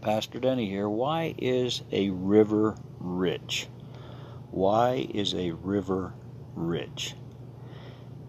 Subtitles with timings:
[0.00, 0.88] Pastor Denny here.
[0.88, 3.68] Why is a river rich?
[4.50, 6.14] Why is a river
[6.54, 7.14] rich?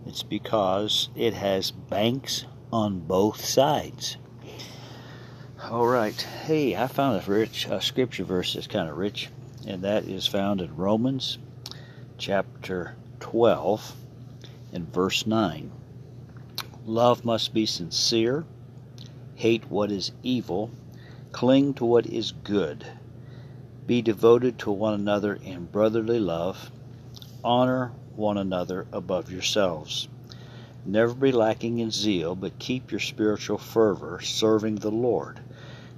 [0.05, 4.18] It's because it has banks on both sides.
[5.63, 6.20] All right.
[6.44, 9.29] Hey, I found a rich a scripture verse that's kind of rich,
[9.65, 11.38] and that is found in Romans
[12.17, 13.96] chapter 12
[14.74, 15.72] and verse 9.
[16.85, 18.44] Love must be sincere,
[19.35, 20.70] hate what is evil,
[21.32, 22.86] cling to what is good,
[23.88, 26.72] be devoted to one another in brotherly love,
[27.44, 30.08] honor one another above yourselves.
[30.86, 35.40] Never be lacking in zeal, but keep your spiritual fervor, serving the Lord.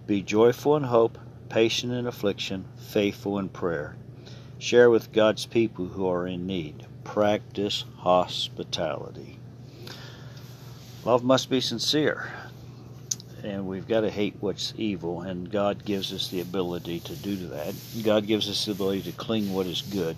[0.05, 1.17] Be joyful in hope,
[1.49, 3.95] patient in affliction, faithful in prayer.
[4.59, 6.85] Share with God's people who are in need.
[7.04, 9.38] Practice hospitality.
[11.05, 12.31] Love must be sincere,
[13.43, 17.35] and we've got to hate what's evil, and God gives us the ability to do
[17.49, 17.75] that.
[18.04, 20.15] God gives us the ability to cling what is good.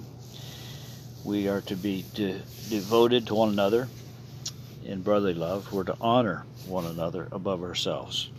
[1.23, 3.87] We are to be de- devoted to one another
[4.85, 5.73] in brotherly love.
[5.73, 8.29] We're to honor one another above ourselves.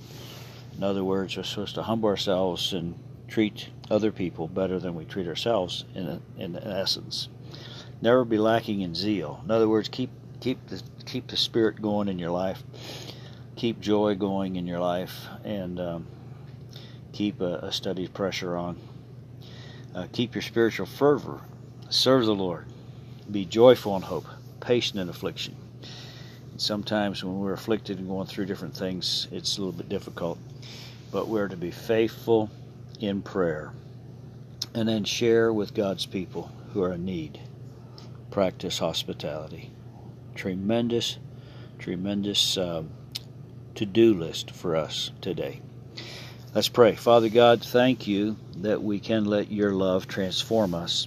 [0.76, 2.94] In other words, we're supposed to humble ourselves and
[3.28, 7.28] treat other people better than we treat ourselves in, in essence.
[8.00, 9.40] Never be lacking in zeal.
[9.44, 12.62] In other words, keep keep the keep the spirit going in your life,
[13.56, 16.06] keep joy going in your life, and um,
[17.12, 18.78] keep a, a, steady pressure on.
[19.94, 21.40] Uh, keep your spiritual fervor.
[21.88, 22.66] Serve the Lord.
[23.30, 24.26] Be joyful in hope,
[24.60, 25.56] patient in affliction.
[26.52, 30.38] And sometimes when we're afflicted and going through different things, it's a little bit difficult.
[31.10, 32.50] But we're to be faithful
[33.00, 33.72] in prayer
[34.74, 37.40] and then share with God's people who are in need.
[38.30, 39.70] Practice hospitality
[40.36, 41.18] tremendous,
[41.78, 42.90] tremendous um,
[43.76, 45.60] to do list for us today.
[46.54, 46.94] Let's pray.
[46.94, 51.06] Father God, thank you that we can let your love transform us,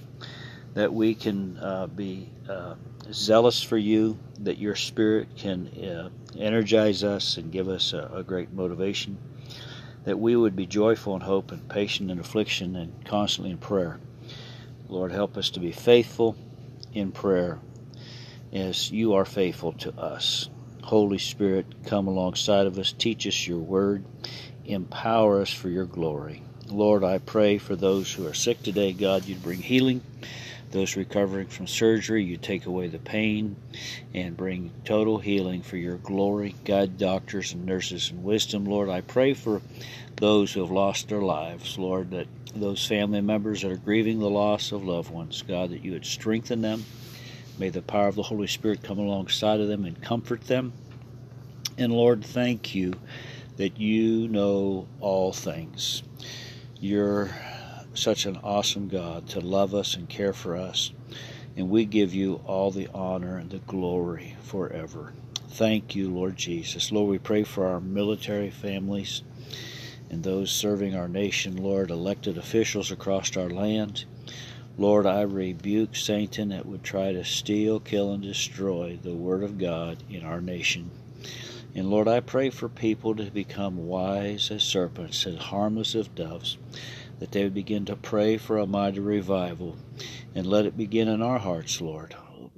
[0.74, 2.76] that we can uh, be uh,
[3.12, 8.22] zealous for you, that your spirit can uh, energize us and give us a, a
[8.22, 9.18] great motivation,
[10.04, 13.98] that we would be joyful in hope and patient in affliction and constantly in prayer.
[14.88, 16.36] Lord, help us to be faithful
[16.92, 17.58] in prayer
[18.52, 20.48] as you are faithful to us.
[20.82, 24.04] Holy Spirit, come alongside of us, teach us your word,
[24.64, 26.42] empower us for your glory.
[26.68, 30.02] Lord, I pray for those who are sick today, God, you'd bring healing.
[30.70, 33.56] Those recovering from surgery, you take away the pain
[34.14, 36.54] and bring total healing for your glory.
[36.64, 38.88] Guide doctors and nurses in wisdom, Lord.
[38.88, 39.62] I pray for
[40.16, 44.30] those who have lost their lives, Lord, that those family members that are grieving the
[44.30, 46.84] loss of loved ones, God, that you would strengthen them
[47.60, 50.72] May the power of the Holy Spirit come alongside of them and comfort them.
[51.76, 52.94] And Lord, thank you
[53.58, 56.02] that you know all things.
[56.80, 57.28] You're
[57.92, 60.92] such an awesome God to love us and care for us.
[61.54, 65.12] And we give you all the honor and the glory forever.
[65.50, 66.90] Thank you, Lord Jesus.
[66.90, 69.22] Lord, we pray for our military families
[70.08, 74.06] and those serving our nation, Lord, elected officials across our land.
[74.80, 79.58] Lord, I rebuke Satan that would try to steal, kill, and destroy the Word of
[79.58, 80.90] God in our nation.
[81.74, 86.56] And Lord, I pray for people to become wise as serpents and harmless as doves,
[87.18, 89.76] that they would begin to pray for a mighty revival,
[90.34, 92.16] and let it begin in our hearts, Lord.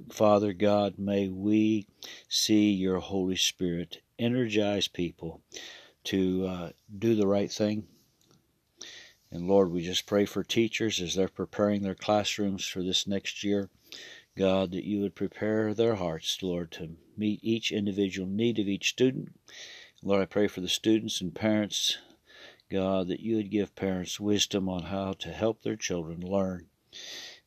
[0.09, 1.87] Father God, may we
[2.29, 5.41] see your Holy Spirit energize people
[6.05, 7.85] to uh, do the right thing,
[9.33, 13.43] and Lord, we just pray for teachers as they're preparing their classrooms for this next
[13.43, 13.71] year.
[14.37, 18.89] God, that you would prepare their hearts, Lord, to meet each individual need of each
[18.89, 19.33] student.
[20.03, 21.97] Lord, I pray for the students and parents,
[22.69, 26.67] God, that you would give parents wisdom on how to help their children learn.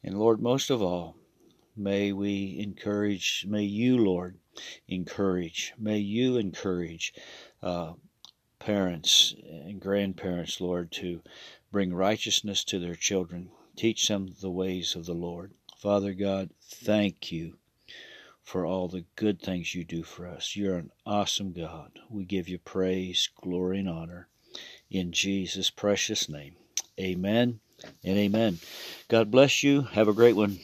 [0.03, 1.17] And Lord, most of all,
[1.77, 4.39] may we encourage, may you, Lord,
[4.89, 7.15] encourage, may you encourage
[7.63, 7.93] uh,
[8.67, 11.23] parents and grandparents, Lord, to
[11.71, 15.53] bring righteousness to their children, teach them the ways of the Lord.
[15.79, 17.59] Father God, thank you
[18.43, 20.57] for all the good things you do for us.
[20.57, 22.01] You're an awesome God.
[22.11, 24.27] We give you praise, glory, and honor
[24.91, 26.57] in Jesus' precious name.
[26.99, 27.61] Amen
[28.03, 28.59] and amen.
[29.07, 29.83] God bless you.
[29.83, 30.59] Have a great one.